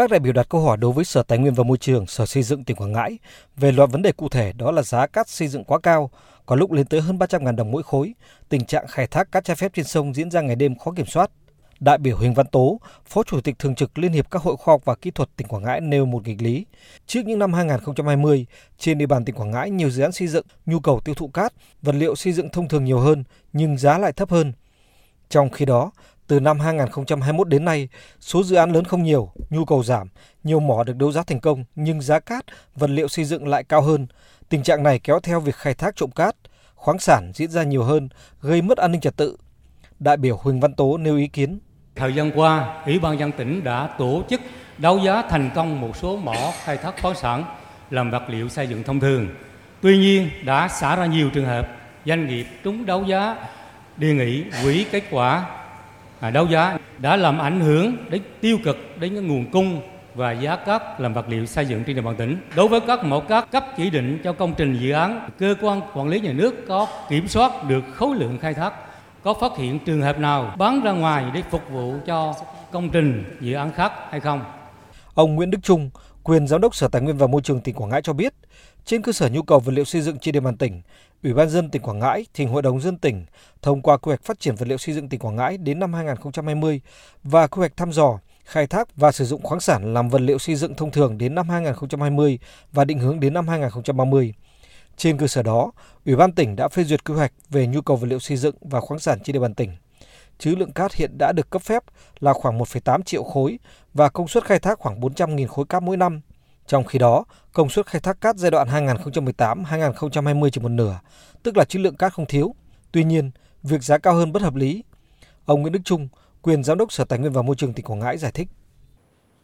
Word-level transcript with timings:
Các 0.00 0.10
đại 0.10 0.20
biểu 0.20 0.32
đặt 0.32 0.48
câu 0.48 0.60
hỏi 0.60 0.76
đối 0.76 0.92
với 0.92 1.04
Sở 1.04 1.22
Tài 1.22 1.38
nguyên 1.38 1.54
và 1.54 1.64
Môi 1.64 1.78
trường, 1.78 2.06
Sở 2.06 2.26
Xây 2.26 2.42
dựng 2.42 2.64
tỉnh 2.64 2.76
Quảng 2.76 2.92
Ngãi 2.92 3.18
về 3.56 3.72
loạt 3.72 3.90
vấn 3.90 4.02
đề 4.02 4.12
cụ 4.12 4.28
thể 4.28 4.52
đó 4.52 4.70
là 4.70 4.82
giá 4.82 5.06
cát 5.06 5.28
xây 5.28 5.48
dựng 5.48 5.64
quá 5.64 5.78
cao, 5.82 6.10
có 6.46 6.56
lúc 6.56 6.72
lên 6.72 6.86
tới 6.86 7.00
hơn 7.00 7.18
300.000 7.18 7.56
đồng 7.56 7.70
mỗi 7.70 7.82
khối, 7.82 8.14
tình 8.48 8.64
trạng 8.64 8.86
khai 8.86 9.06
thác 9.06 9.32
cát 9.32 9.44
trái 9.44 9.56
phép 9.56 9.72
trên 9.74 9.84
sông 9.84 10.14
diễn 10.14 10.30
ra 10.30 10.40
ngày 10.40 10.56
đêm 10.56 10.78
khó 10.78 10.92
kiểm 10.96 11.06
soát. 11.06 11.30
Đại 11.80 11.98
biểu 11.98 12.16
Huỳnh 12.16 12.34
Văn 12.34 12.46
Tố, 12.46 12.80
Phó 13.06 13.22
Chủ 13.22 13.40
tịch 13.40 13.58
Thường 13.58 13.74
trực 13.74 13.98
Liên 13.98 14.12
hiệp 14.12 14.30
các 14.30 14.42
hội 14.42 14.56
khoa 14.56 14.72
học 14.72 14.80
và 14.84 14.94
kỹ 14.94 15.10
thuật 15.10 15.28
tỉnh 15.36 15.48
Quảng 15.48 15.62
Ngãi 15.62 15.80
nêu 15.80 16.06
một 16.06 16.26
nghịch 16.26 16.42
lý. 16.42 16.66
Trước 17.06 17.20
những 17.26 17.38
năm 17.38 17.52
2020, 17.52 18.46
trên 18.78 18.98
địa 18.98 19.06
bàn 19.06 19.24
tỉnh 19.24 19.34
Quảng 19.34 19.50
Ngãi 19.50 19.70
nhiều 19.70 19.90
dự 19.90 20.02
án 20.02 20.12
xây 20.12 20.28
dựng, 20.28 20.46
nhu 20.66 20.80
cầu 20.80 21.00
tiêu 21.04 21.14
thụ 21.14 21.28
cát, 21.28 21.52
vật 21.82 21.94
liệu 21.94 22.14
xây 22.16 22.32
dựng 22.32 22.48
thông 22.48 22.68
thường 22.68 22.84
nhiều 22.84 22.98
hơn 22.98 23.24
nhưng 23.52 23.78
giá 23.78 23.98
lại 23.98 24.12
thấp 24.12 24.30
hơn. 24.30 24.52
Trong 25.28 25.50
khi 25.50 25.64
đó, 25.64 25.90
từ 26.30 26.40
năm 26.40 26.60
2021 26.60 27.48
đến 27.48 27.64
nay, 27.64 27.88
số 28.20 28.42
dự 28.42 28.56
án 28.56 28.72
lớn 28.72 28.84
không 28.84 29.02
nhiều, 29.02 29.30
nhu 29.50 29.64
cầu 29.64 29.82
giảm, 29.82 30.08
nhiều 30.44 30.60
mỏ 30.60 30.84
được 30.84 30.96
đấu 30.96 31.12
giá 31.12 31.22
thành 31.22 31.40
công 31.40 31.64
nhưng 31.74 32.00
giá 32.00 32.20
cát, 32.20 32.44
vật 32.74 32.90
liệu 32.90 33.08
xây 33.08 33.24
dựng 33.24 33.48
lại 33.48 33.64
cao 33.64 33.82
hơn. 33.82 34.06
Tình 34.48 34.62
trạng 34.62 34.82
này 34.82 34.98
kéo 34.98 35.20
theo 35.20 35.40
việc 35.40 35.54
khai 35.54 35.74
thác 35.74 35.96
trộm 35.96 36.10
cát, 36.10 36.36
khoáng 36.74 36.98
sản 36.98 37.32
diễn 37.34 37.50
ra 37.50 37.62
nhiều 37.62 37.82
hơn, 37.82 38.08
gây 38.40 38.62
mất 38.62 38.78
an 38.78 38.92
ninh 38.92 39.00
trật 39.00 39.16
tự. 39.16 39.36
Đại 39.98 40.16
biểu 40.16 40.36
Huỳnh 40.42 40.60
Văn 40.60 40.74
Tố 40.74 40.96
nêu 40.96 41.16
ý 41.16 41.26
kiến. 41.26 41.58
Thời 41.96 42.14
gian 42.14 42.30
qua, 42.34 42.82
Ủy 42.86 42.98
ban 42.98 43.18
dân 43.18 43.32
tỉnh 43.32 43.64
đã 43.64 43.94
tổ 43.98 44.22
chức 44.30 44.40
đấu 44.78 44.98
giá 44.98 45.22
thành 45.30 45.50
công 45.54 45.80
một 45.80 45.96
số 45.96 46.16
mỏ 46.16 46.52
khai 46.64 46.76
thác 46.76 47.02
khoáng 47.02 47.14
sản 47.14 47.44
làm 47.90 48.10
vật 48.10 48.22
liệu 48.28 48.48
xây 48.48 48.66
dựng 48.66 48.82
thông 48.82 49.00
thường. 49.00 49.28
Tuy 49.80 49.98
nhiên, 49.98 50.30
đã 50.44 50.68
xả 50.68 50.96
ra 50.96 51.06
nhiều 51.06 51.30
trường 51.30 51.46
hợp 51.46 51.68
doanh 52.06 52.26
nghiệp 52.26 52.46
trúng 52.64 52.86
đấu 52.86 53.04
giá 53.04 53.36
đề 53.96 54.12
nghị 54.14 54.44
hủy 54.62 54.86
kết 54.92 55.02
quả 55.10 55.59
À, 56.20 56.30
đấu 56.30 56.46
giá 56.46 56.78
đã 56.98 57.16
làm 57.16 57.38
ảnh 57.38 57.60
hưởng 57.60 57.96
đến 58.10 58.22
tiêu 58.40 58.58
cực 58.64 58.76
đến 59.00 59.14
cái 59.14 59.22
nguồn 59.22 59.50
cung 59.50 59.80
và 60.14 60.32
giá 60.32 60.56
cát 60.56 61.00
làm 61.00 61.14
vật 61.14 61.28
liệu 61.28 61.46
xây 61.46 61.66
dựng 61.66 61.84
trên 61.84 61.96
địa 61.96 62.02
bàn 62.02 62.16
tỉnh. 62.16 62.36
Đối 62.56 62.68
với 62.68 62.80
các 62.80 63.04
mẫu 63.04 63.20
cát 63.20 63.50
cấp 63.50 63.64
chỉ 63.76 63.90
định 63.90 64.18
cho 64.24 64.32
công 64.32 64.54
trình 64.56 64.78
dự 64.80 64.92
án, 64.92 65.28
cơ 65.38 65.54
quan 65.60 65.80
quản 65.94 66.08
lý 66.08 66.20
nhà 66.20 66.32
nước 66.32 66.64
có 66.68 66.86
kiểm 67.08 67.28
soát 67.28 67.52
được 67.68 67.84
khối 67.94 68.16
lượng 68.16 68.38
khai 68.38 68.54
thác, 68.54 68.72
có 69.22 69.34
phát 69.34 69.52
hiện 69.58 69.78
trường 69.78 70.02
hợp 70.02 70.18
nào 70.18 70.54
bán 70.58 70.80
ra 70.80 70.92
ngoài 70.92 71.24
để 71.34 71.42
phục 71.50 71.70
vụ 71.70 71.94
cho 72.06 72.34
công 72.72 72.90
trình 72.90 73.36
dự 73.40 73.54
án 73.54 73.72
khác 73.72 73.92
hay 74.10 74.20
không. 74.20 74.40
Ông 75.14 75.34
Nguyễn 75.34 75.50
Đức 75.50 75.58
Trung, 75.62 75.90
quyền 76.30 76.46
giám 76.46 76.60
đốc 76.60 76.74
Sở 76.74 76.88
Tài 76.88 77.02
nguyên 77.02 77.16
và 77.16 77.26
Môi 77.26 77.42
trường 77.42 77.60
tỉnh 77.60 77.74
Quảng 77.74 77.90
Ngãi 77.90 78.02
cho 78.02 78.12
biết, 78.12 78.34
trên 78.84 79.02
cơ 79.02 79.12
sở 79.12 79.28
nhu 79.28 79.42
cầu 79.42 79.60
vật 79.60 79.72
liệu 79.72 79.84
xây 79.84 80.00
dựng 80.00 80.18
trên 80.18 80.32
địa 80.32 80.40
bàn 80.40 80.56
tỉnh, 80.56 80.82
Ủy 81.22 81.34
ban 81.34 81.48
dân 81.48 81.70
tỉnh 81.70 81.82
Quảng 81.82 81.98
Ngãi 81.98 82.26
trình 82.34 82.48
Hội 82.48 82.62
đồng 82.62 82.80
dân 82.80 82.98
tỉnh 82.98 83.24
thông 83.62 83.82
qua 83.82 83.96
quy 83.96 84.10
hoạch 84.10 84.22
phát 84.22 84.40
triển 84.40 84.54
vật 84.54 84.68
liệu 84.68 84.78
xây 84.78 84.94
dựng 84.94 85.08
tỉnh 85.08 85.20
Quảng 85.20 85.36
Ngãi 85.36 85.58
đến 85.58 85.78
năm 85.78 85.94
2020 85.94 86.80
và 87.22 87.46
quy 87.46 87.58
hoạch 87.58 87.76
thăm 87.76 87.92
dò, 87.92 88.18
khai 88.44 88.66
thác 88.66 88.96
và 88.96 89.12
sử 89.12 89.24
dụng 89.24 89.42
khoáng 89.42 89.60
sản 89.60 89.94
làm 89.94 90.08
vật 90.08 90.20
liệu 90.20 90.38
xây 90.38 90.54
dựng 90.54 90.74
thông 90.74 90.90
thường 90.90 91.18
đến 91.18 91.34
năm 91.34 91.48
2020 91.48 92.38
và 92.72 92.84
định 92.84 92.98
hướng 92.98 93.20
đến 93.20 93.34
năm 93.34 93.48
2030. 93.48 94.34
Trên 94.96 95.18
cơ 95.18 95.26
sở 95.26 95.42
đó, 95.42 95.72
Ủy 96.06 96.16
ban 96.16 96.32
tỉnh 96.32 96.56
đã 96.56 96.68
phê 96.68 96.84
duyệt 96.84 97.04
quy 97.04 97.14
hoạch 97.14 97.32
về 97.50 97.66
nhu 97.66 97.80
cầu 97.80 97.96
vật 97.96 98.06
liệu 98.06 98.18
xây 98.18 98.36
dựng 98.36 98.54
và 98.60 98.80
khoáng 98.80 99.00
sản 99.00 99.18
trên 99.24 99.34
địa 99.34 99.40
bàn 99.40 99.54
tỉnh 99.54 99.70
chứ 100.40 100.54
lượng 100.54 100.72
cát 100.72 100.94
hiện 100.94 101.18
đã 101.18 101.32
được 101.32 101.50
cấp 101.50 101.62
phép 101.62 101.82
là 102.20 102.32
khoảng 102.32 102.58
1,8 102.58 103.02
triệu 103.02 103.24
khối 103.24 103.58
và 103.94 104.08
công 104.08 104.28
suất 104.28 104.44
khai 104.44 104.58
thác 104.58 104.78
khoảng 104.78 105.00
400.000 105.00 105.46
khối 105.46 105.64
cát 105.68 105.82
mỗi 105.82 105.96
năm. 105.96 106.20
Trong 106.66 106.84
khi 106.84 106.98
đó, 106.98 107.24
công 107.52 107.68
suất 107.68 107.86
khai 107.86 108.00
thác 108.00 108.20
cát 108.20 108.36
giai 108.36 108.50
đoạn 108.50 108.68
2018-2020 108.68 110.50
chỉ 110.50 110.60
một 110.60 110.68
nửa, 110.68 111.00
tức 111.42 111.56
là 111.56 111.64
chữ 111.64 111.78
lượng 111.78 111.96
cát 111.96 112.12
không 112.12 112.26
thiếu. 112.26 112.54
Tuy 112.92 113.04
nhiên, 113.04 113.30
việc 113.62 113.82
giá 113.82 113.98
cao 113.98 114.14
hơn 114.14 114.32
bất 114.32 114.42
hợp 114.42 114.54
lý. 114.54 114.84
Ông 115.44 115.62
Nguyễn 115.62 115.72
Đức 115.72 115.80
Trung, 115.84 116.08
quyền 116.42 116.64
giám 116.64 116.78
đốc 116.78 116.92
Sở 116.92 117.04
Tài 117.04 117.18
nguyên 117.18 117.32
và 117.32 117.42
Môi 117.42 117.56
trường 117.56 117.72
tỉnh 117.72 117.86
Quảng 117.86 117.98
Ngãi 117.98 118.18
giải 118.18 118.32
thích. 118.32 118.48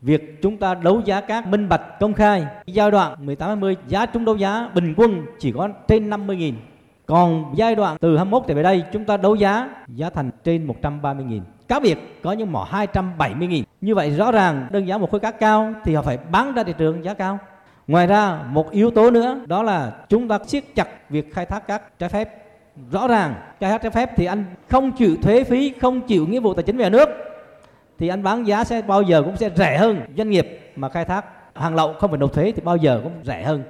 Việc 0.00 0.22
chúng 0.42 0.56
ta 0.56 0.74
đấu 0.74 1.02
giá 1.04 1.20
cát 1.20 1.46
minh 1.46 1.68
bạch 1.68 1.82
công 2.00 2.14
khai, 2.14 2.46
giai 2.66 2.90
đoạn 2.90 3.26
18-20 3.26 3.74
giá 3.88 4.06
trúng 4.06 4.24
đấu 4.24 4.36
giá 4.36 4.70
bình 4.74 4.94
quân 4.96 5.26
chỉ 5.38 5.52
có 5.52 5.68
trên 5.88 6.10
50.000. 6.10 6.54
Còn 7.10 7.52
giai 7.54 7.74
đoạn 7.74 7.96
từ 8.00 8.16
21 8.16 8.42
trở 8.48 8.54
về 8.54 8.62
đây 8.62 8.84
chúng 8.92 9.04
ta 9.04 9.16
đấu 9.16 9.34
giá 9.34 9.68
giá 9.88 10.10
thành 10.10 10.30
trên 10.44 10.66
130.000. 10.82 11.40
Cá 11.68 11.80
biệt 11.80 11.98
có 12.22 12.32
những 12.32 12.52
mỏ 12.52 12.68
270.000. 12.70 13.62
Như 13.80 13.94
vậy 13.94 14.10
rõ 14.10 14.32
ràng 14.32 14.66
đơn 14.70 14.88
giá 14.88 14.98
một 14.98 15.10
khối 15.10 15.20
cát 15.20 15.40
cao 15.40 15.72
thì 15.84 15.94
họ 15.94 16.02
phải 16.02 16.18
bán 16.30 16.54
ra 16.54 16.62
thị 16.62 16.74
trường 16.78 17.04
giá 17.04 17.14
cao. 17.14 17.38
Ngoài 17.86 18.06
ra 18.06 18.38
một 18.48 18.70
yếu 18.70 18.90
tố 18.90 19.10
nữa 19.10 19.40
đó 19.46 19.62
là 19.62 19.92
chúng 20.08 20.28
ta 20.28 20.38
siết 20.46 20.64
chặt 20.74 21.10
việc 21.10 21.34
khai 21.34 21.46
thác 21.46 21.66
cát 21.66 21.98
trái 21.98 22.08
phép. 22.08 22.28
Rõ 22.92 23.08
ràng 23.08 23.34
khai 23.60 23.70
thác 23.70 23.82
trái 23.82 23.90
phép 23.90 24.10
thì 24.16 24.24
anh 24.24 24.44
không 24.68 24.92
chịu 24.92 25.16
thuế 25.22 25.44
phí, 25.44 25.72
không 25.80 26.00
chịu 26.00 26.26
nghĩa 26.26 26.40
vụ 26.40 26.54
tài 26.54 26.62
chính 26.62 26.76
về 26.76 26.90
nước 26.90 27.08
thì 27.98 28.08
anh 28.08 28.22
bán 28.22 28.46
giá 28.46 28.64
sẽ 28.64 28.82
bao 28.82 29.02
giờ 29.02 29.22
cũng 29.22 29.36
sẽ 29.36 29.50
rẻ 29.56 29.78
hơn 29.78 30.00
doanh 30.16 30.30
nghiệp 30.30 30.72
mà 30.76 30.88
khai 30.88 31.04
thác 31.04 31.24
hàng 31.54 31.74
lậu 31.74 31.92
không 31.92 32.10
phải 32.10 32.18
nộp 32.18 32.32
thuế 32.32 32.52
thì 32.52 32.62
bao 32.64 32.76
giờ 32.76 33.00
cũng 33.02 33.12
rẻ 33.24 33.42
hơn 33.42 33.62